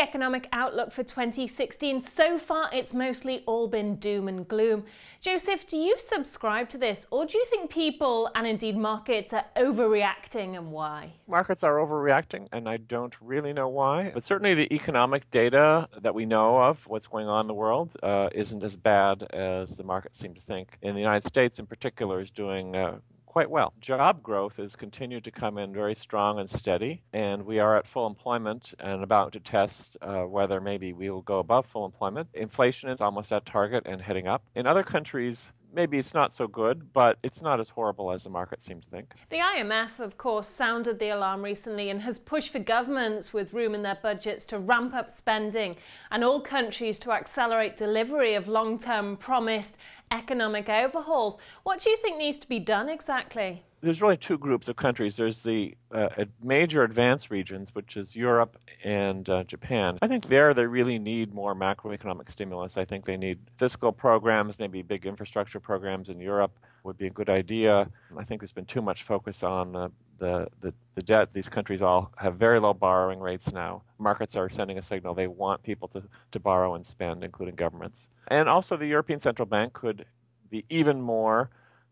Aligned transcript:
economic 0.00 0.48
outlook 0.52 0.92
for 0.92 1.02
2016. 1.02 2.00
So 2.00 2.38
far, 2.38 2.70
it's 2.72 2.94
mostly 2.94 3.42
all 3.46 3.68
been 3.68 3.96
doom 3.96 4.28
and 4.28 4.48
gloom. 4.48 4.84
Joseph, 5.20 5.66
do 5.66 5.76
you 5.76 5.96
subscribe 5.98 6.70
to 6.70 6.78
this, 6.78 7.06
or 7.10 7.26
do 7.26 7.36
you 7.36 7.44
think 7.44 7.70
people 7.70 8.30
and 8.34 8.46
indeed 8.46 8.76
markets 8.76 9.34
are 9.34 9.44
overreacting 9.56 10.56
and 10.56 10.72
why? 10.72 11.12
Markets 11.28 11.62
are 11.62 11.74
overreacting, 11.74 12.48
and 12.52 12.66
I 12.66 12.78
don't 12.78 13.14
really 13.20 13.52
know 13.52 13.68
why. 13.68 14.10
But 14.14 14.24
certainly, 14.24 14.54
the 14.54 14.72
economic 14.74 15.30
data 15.30 15.88
that 16.00 16.14
we 16.14 16.24
know 16.24 16.56
of, 16.62 16.86
what's 16.86 17.06
going 17.06 17.28
on 17.28 17.42
in 17.42 17.46
the 17.46 17.54
world, 17.54 17.96
uh, 18.02 18.30
isn't 18.32 18.64
as 18.64 18.76
bad 18.76 19.24
as 19.34 19.76
the 19.76 19.84
markets 19.84 20.18
seem 20.18 20.34
to 20.34 20.40
think. 20.40 20.78
In 20.80 20.94
the 20.94 21.00
United 21.00 21.26
States, 21.26 21.58
in 21.58 21.66
particular, 21.66 22.20
is 22.20 22.30
doing 22.30 22.74
uh, 22.74 22.98
quite 23.30 23.48
well. 23.48 23.72
Job 23.80 24.24
growth 24.24 24.56
has 24.56 24.74
continued 24.74 25.22
to 25.22 25.30
come 25.30 25.56
in 25.56 25.72
very 25.72 25.94
strong 25.94 26.40
and 26.40 26.50
steady, 26.50 27.00
and 27.12 27.46
we 27.46 27.60
are 27.60 27.76
at 27.76 27.86
full 27.86 28.08
employment 28.08 28.74
and 28.80 29.04
about 29.04 29.32
to 29.34 29.38
test 29.38 29.96
uh, 30.02 30.22
whether 30.22 30.60
maybe 30.60 30.92
we 30.92 31.10
will 31.10 31.22
go 31.22 31.38
above 31.38 31.64
full 31.64 31.84
employment. 31.84 32.28
Inflation 32.34 32.90
is 32.90 33.00
almost 33.00 33.32
at 33.32 33.46
target 33.46 33.84
and 33.86 34.02
heading 34.02 34.26
up. 34.26 34.42
In 34.56 34.66
other 34.66 34.82
countries, 34.82 35.52
maybe 35.72 35.98
it's 35.98 36.14
not 36.14 36.34
so 36.34 36.46
good, 36.46 36.92
but 36.92 37.18
it's 37.22 37.42
not 37.42 37.60
as 37.60 37.68
horrible 37.68 38.10
as 38.12 38.24
the 38.24 38.30
market 38.30 38.62
seemed 38.62 38.82
to 38.82 38.88
think. 38.88 39.14
The 39.30 39.38
IMF, 39.38 40.00
of 40.00 40.18
course, 40.18 40.48
sounded 40.48 40.98
the 40.98 41.10
alarm 41.10 41.42
recently 41.42 41.90
and 41.90 42.02
has 42.02 42.18
pushed 42.18 42.52
for 42.52 42.58
governments 42.58 43.32
with 43.32 43.52
room 43.52 43.74
in 43.74 43.82
their 43.82 43.98
budgets 44.02 44.46
to 44.46 44.58
ramp 44.58 44.94
up 44.94 45.10
spending 45.10 45.76
and 46.10 46.24
all 46.24 46.40
countries 46.40 46.98
to 47.00 47.12
accelerate 47.12 47.76
delivery 47.76 48.34
of 48.34 48.48
long 48.48 48.78
term 48.78 49.16
promised 49.16 49.76
economic 50.10 50.68
overhauls. 50.68 51.38
What 51.62 51.80
do 51.80 51.90
you 51.90 51.96
think 51.96 52.18
needs 52.18 52.38
to 52.38 52.48
be 52.48 52.58
done 52.58 52.88
exactly? 52.88 53.64
There's 53.82 54.02
really 54.02 54.16
two 54.16 54.36
groups 54.36 54.68
of 54.68 54.76
countries. 54.76 55.16
There's 55.16 55.38
the 55.38 55.74
uh, 55.90 56.08
major 56.42 56.82
advanced 56.82 57.30
regions, 57.30 57.74
which 57.74 57.96
is 57.96 58.14
Europe 58.14 58.58
and 58.84 59.28
uh, 59.28 59.44
Japan. 59.44 59.98
I 60.02 60.08
think 60.08 60.28
there 60.28 60.52
they 60.52 60.66
really 60.66 60.98
need 60.98 61.32
more 61.32 61.54
macroeconomic 61.54 62.30
stimulus. 62.30 62.76
I 62.76 62.84
think 62.84 63.06
they 63.06 63.16
need 63.16 63.38
fiscal 63.56 63.90
programs, 63.92 64.58
maybe 64.58 64.82
big 64.82 65.06
infrastructure 65.06 65.60
programs 65.60 66.10
in 66.10 66.20
Europe 66.20 66.52
would 66.84 66.98
be 66.98 67.06
a 67.06 67.10
good 67.10 67.30
idea. 67.30 67.88
I 68.16 68.24
think 68.24 68.40
there's 68.40 68.52
been 68.52 68.66
too 68.66 68.82
much 68.82 69.02
focus 69.02 69.42
on 69.42 69.76
uh, 69.76 69.88
the, 70.18 70.48
the, 70.60 70.72
the 70.94 71.02
debt. 71.02 71.30
These 71.32 71.48
countries 71.48 71.82
all 71.82 72.12
have 72.16 72.36
very 72.36 72.60
low 72.60 72.74
borrowing 72.74 73.20
rates 73.20 73.52
now. 73.52 73.82
Markets 73.98 74.36
are 74.36 74.48
sending 74.48 74.78
a 74.78 74.82
signal 74.82 75.14
they 75.14 75.26
want 75.26 75.62
people 75.62 75.88
to, 75.88 76.02
to 76.32 76.40
borrow 76.40 76.74
and 76.74 76.86
spend, 76.86 77.24
including 77.24 77.54
governments. 77.54 78.08
And 78.28 78.48
also, 78.48 78.76
the 78.76 78.86
European 78.86 79.20
Central 79.20 79.46
Bank 79.46 79.72
could 79.72 80.04
be 80.50 80.64
even 80.68 81.00
more 81.00 81.50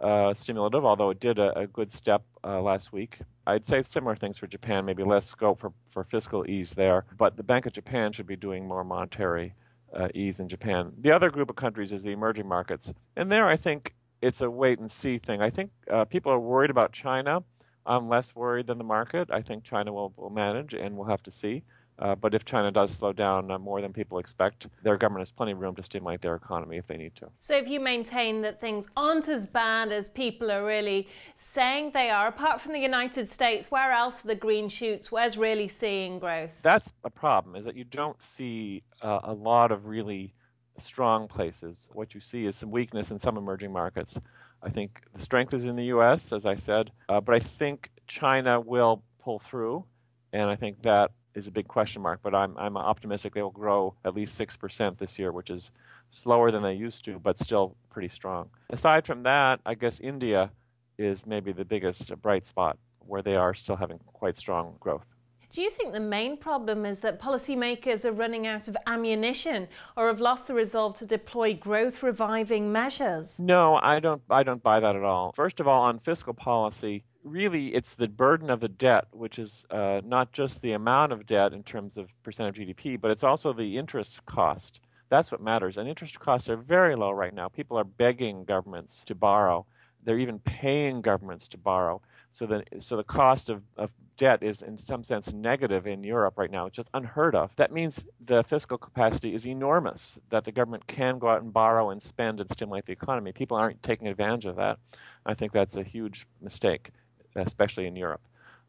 uh, 0.00 0.34
stimulative, 0.34 0.84
although 0.84 1.10
it 1.10 1.20
did 1.20 1.38
a, 1.38 1.58
a 1.58 1.66
good 1.66 1.92
step 1.92 2.22
uh, 2.44 2.60
last 2.60 2.92
week. 2.92 3.18
I'd 3.46 3.66
say 3.66 3.82
similar 3.82 4.16
things 4.16 4.38
for 4.38 4.46
Japan, 4.46 4.84
maybe 4.84 5.02
less 5.02 5.26
scope 5.26 5.60
for, 5.60 5.72
for 5.90 6.04
fiscal 6.04 6.48
ease 6.48 6.72
there. 6.72 7.04
But 7.18 7.36
the 7.36 7.42
Bank 7.42 7.66
of 7.66 7.72
Japan 7.72 8.12
should 8.12 8.26
be 8.26 8.36
doing 8.36 8.66
more 8.66 8.84
monetary 8.84 9.54
uh, 9.94 10.08
ease 10.14 10.40
in 10.40 10.48
Japan. 10.48 10.92
The 11.00 11.12
other 11.12 11.30
group 11.30 11.50
of 11.50 11.56
countries 11.56 11.92
is 11.92 12.02
the 12.02 12.12
emerging 12.12 12.48
markets. 12.48 12.92
And 13.16 13.30
there, 13.30 13.48
I 13.48 13.56
think 13.56 13.94
it's 14.22 14.40
a 14.40 14.50
wait 14.50 14.78
and 14.78 14.90
see 14.90 15.18
thing. 15.18 15.42
I 15.42 15.50
think 15.50 15.70
uh, 15.90 16.04
people 16.04 16.32
are 16.32 16.38
worried 16.38 16.70
about 16.70 16.92
China. 16.92 17.42
I'm 17.86 18.08
less 18.08 18.34
worried 18.34 18.66
than 18.66 18.78
the 18.78 18.84
market. 18.84 19.30
I 19.32 19.42
think 19.42 19.64
China 19.64 19.92
will, 19.92 20.12
will 20.16 20.30
manage, 20.30 20.74
and 20.74 20.96
we'll 20.96 21.08
have 21.08 21.22
to 21.24 21.30
see. 21.30 21.62
Uh, 22.00 22.14
but 22.14 22.34
if 22.34 22.44
China 22.44 22.70
does 22.72 22.90
slow 22.90 23.12
down 23.12 23.50
uh, 23.50 23.58
more 23.58 23.82
than 23.82 23.92
people 23.92 24.18
expect, 24.18 24.66
their 24.82 24.96
government 24.96 25.20
has 25.20 25.30
plenty 25.30 25.52
of 25.52 25.58
room 25.58 25.74
to 25.76 25.82
stimulate 25.82 26.22
their 26.22 26.34
economy 26.34 26.78
if 26.78 26.86
they 26.86 26.96
need 26.96 27.14
to. 27.14 27.28
So, 27.40 27.56
if 27.56 27.68
you 27.68 27.78
maintain 27.78 28.40
that 28.40 28.58
things 28.58 28.88
aren't 28.96 29.28
as 29.28 29.44
bad 29.44 29.92
as 29.92 30.08
people 30.08 30.50
are 30.50 30.64
really 30.64 31.08
saying 31.36 31.90
they 31.92 32.08
are, 32.08 32.28
apart 32.28 32.60
from 32.60 32.72
the 32.72 32.80
United 32.80 33.28
States, 33.28 33.70
where 33.70 33.92
else 33.92 34.24
are 34.24 34.28
the 34.28 34.34
green 34.34 34.68
shoots? 34.68 35.12
Where's 35.12 35.36
really 35.36 35.68
seeing 35.68 36.18
growth? 36.18 36.52
That's 36.62 36.92
a 37.04 37.10
problem, 37.10 37.54
is 37.54 37.66
that 37.66 37.76
you 37.76 37.84
don't 37.84 38.20
see 38.22 38.82
uh, 39.02 39.20
a 39.24 39.34
lot 39.34 39.70
of 39.70 39.84
really 39.86 40.32
strong 40.78 41.28
places. 41.28 41.88
What 41.92 42.14
you 42.14 42.20
see 42.22 42.46
is 42.46 42.56
some 42.56 42.70
weakness 42.70 43.10
in 43.10 43.18
some 43.18 43.36
emerging 43.36 43.72
markets. 43.72 44.18
I 44.62 44.70
think 44.70 45.02
the 45.14 45.20
strength 45.20 45.52
is 45.52 45.64
in 45.64 45.76
the 45.76 45.84
U.S., 45.84 46.32
as 46.32 46.46
I 46.46 46.54
said, 46.54 46.92
uh, 47.10 47.20
but 47.20 47.34
I 47.34 47.40
think 47.40 47.90
China 48.06 48.58
will 48.60 49.02
pull 49.22 49.38
through, 49.38 49.84
and 50.32 50.48
I 50.50 50.56
think 50.56 50.82
that 50.82 51.10
is 51.34 51.46
a 51.46 51.50
big 51.50 51.68
question 51.68 52.02
mark. 52.02 52.20
But 52.22 52.34
I'm 52.34 52.56
I'm 52.56 52.76
optimistic 52.76 53.34
they 53.34 53.42
will 53.42 53.50
grow 53.50 53.94
at 54.04 54.14
least 54.14 54.34
six 54.34 54.56
percent 54.56 54.98
this 54.98 55.18
year, 55.18 55.32
which 55.32 55.50
is 55.50 55.70
slower 56.10 56.50
than 56.50 56.62
they 56.62 56.74
used 56.74 57.04
to, 57.04 57.18
but 57.18 57.38
still 57.38 57.76
pretty 57.90 58.08
strong. 58.08 58.50
Aside 58.70 59.06
from 59.06 59.22
that, 59.24 59.60
I 59.64 59.74
guess 59.74 60.00
India 60.00 60.50
is 60.98 61.26
maybe 61.26 61.52
the 61.52 61.64
biggest 61.64 62.12
bright 62.20 62.46
spot 62.46 62.78
where 62.98 63.22
they 63.22 63.36
are 63.36 63.54
still 63.54 63.76
having 63.76 63.98
quite 64.06 64.36
strong 64.36 64.76
growth. 64.80 65.06
Do 65.52 65.62
you 65.62 65.70
think 65.70 65.92
the 65.92 65.98
main 65.98 66.36
problem 66.36 66.86
is 66.86 67.00
that 67.00 67.20
policymakers 67.20 68.04
are 68.04 68.12
running 68.12 68.46
out 68.46 68.68
of 68.68 68.76
ammunition 68.86 69.66
or 69.96 70.06
have 70.06 70.20
lost 70.20 70.46
the 70.46 70.54
resolve 70.54 70.96
to 70.98 71.06
deploy 71.06 71.54
growth 71.54 72.04
reviving 72.04 72.70
measures? 72.70 73.34
No, 73.36 73.74
I 73.82 73.98
don't 73.98 74.22
I 74.30 74.44
don't 74.44 74.62
buy 74.62 74.78
that 74.78 74.94
at 74.94 75.02
all. 75.02 75.32
First 75.32 75.58
of 75.58 75.66
all, 75.66 75.82
on 75.82 75.98
fiscal 75.98 76.34
policy, 76.34 77.02
really 77.24 77.74
it's 77.74 77.94
the 77.94 78.08
burden 78.08 78.50
of 78.50 78.60
the 78.60 78.68
debt, 78.68 79.06
which 79.12 79.38
is 79.38 79.64
uh, 79.70 80.00
not 80.04 80.32
just 80.32 80.60
the 80.60 80.72
amount 80.72 81.12
of 81.12 81.26
debt 81.26 81.52
in 81.52 81.62
terms 81.62 81.96
of 81.96 82.08
percent 82.22 82.48
of 82.48 82.54
GDP, 82.54 83.00
but 83.00 83.10
it's 83.10 83.24
also 83.24 83.52
the 83.52 83.78
interest 83.78 84.24
cost. 84.26 84.80
That's 85.08 85.32
what 85.32 85.42
matters. 85.42 85.76
And 85.76 85.88
interest 85.88 86.20
costs 86.20 86.48
are 86.48 86.56
very 86.56 86.94
low 86.94 87.10
right 87.10 87.34
now. 87.34 87.48
People 87.48 87.76
are 87.76 87.84
begging 87.84 88.44
governments 88.44 89.02
to 89.06 89.14
borrow. 89.14 89.66
They're 90.04 90.18
even 90.18 90.38
paying 90.38 91.02
governments 91.02 91.48
to 91.48 91.58
borrow. 91.58 92.00
So 92.30 92.46
the, 92.46 92.62
so 92.78 92.96
the 92.96 93.04
cost 93.04 93.50
of, 93.50 93.62
of 93.76 93.90
debt 94.16 94.42
is 94.42 94.62
in 94.62 94.78
some 94.78 95.02
sense 95.02 95.32
negative 95.32 95.86
in 95.86 96.04
Europe 96.04 96.34
right 96.36 96.50
now. 96.50 96.66
It's 96.66 96.76
just 96.76 96.88
unheard 96.94 97.34
of. 97.34 97.54
That 97.56 97.72
means 97.72 98.04
the 98.24 98.44
fiscal 98.44 98.78
capacity 98.78 99.34
is 99.34 99.46
enormous, 99.46 100.18
that 100.28 100.44
the 100.44 100.52
government 100.52 100.86
can 100.86 101.18
go 101.18 101.28
out 101.28 101.42
and 101.42 101.52
borrow 101.52 101.90
and 101.90 102.02
spend 102.02 102.38
and 102.38 102.48
stimulate 102.50 102.86
the 102.86 102.92
economy. 102.92 103.32
People 103.32 103.56
aren't 103.56 103.82
taking 103.82 104.08
advantage 104.08 104.44
of 104.44 104.56
that. 104.56 104.78
I 105.26 105.34
think 105.34 105.52
that's 105.52 105.76
a 105.76 105.82
huge 105.82 106.26
mistake, 106.40 106.90
especially 107.36 107.86
in 107.86 107.96
Europe. 107.96 108.22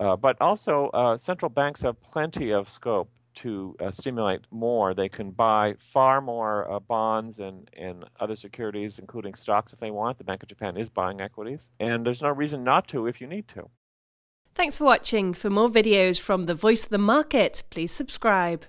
Uh, 0.00 0.16
but 0.16 0.36
also, 0.40 0.88
uh, 0.88 1.16
central 1.16 1.48
banks 1.48 1.80
have 1.82 2.00
plenty 2.02 2.52
of 2.52 2.68
scope 2.68 3.10
to 3.34 3.76
uh, 3.80 3.90
stimulate 3.90 4.40
more. 4.50 4.94
They 4.94 5.08
can 5.08 5.30
buy 5.30 5.74
far 5.78 6.20
more 6.20 6.70
uh, 6.70 6.80
bonds 6.80 7.40
and, 7.40 7.70
and 7.76 8.04
other 8.20 8.36
securities, 8.36 8.98
including 8.98 9.34
stocks, 9.34 9.72
if 9.72 9.80
they 9.80 9.90
want. 9.90 10.18
The 10.18 10.24
Bank 10.24 10.42
of 10.42 10.48
Japan 10.48 10.76
is 10.76 10.88
buying 10.88 11.20
equities. 11.20 11.70
And 11.80 12.04
there's 12.06 12.22
no 12.22 12.30
reason 12.30 12.64
not 12.64 12.88
to 12.88 13.06
if 13.06 13.20
you 13.20 13.26
need 13.26 13.48
to. 13.48 13.68
Thanks 14.54 14.78
for 14.78 14.84
watching. 14.84 15.34
For 15.34 15.50
more 15.50 15.68
videos 15.68 16.20
from 16.20 16.46
the 16.46 16.54
Voice 16.54 16.84
of 16.84 16.90
the 16.90 16.98
Market, 16.98 17.64
please 17.70 17.92
subscribe. 17.92 18.66